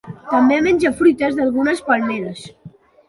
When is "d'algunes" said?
1.41-1.85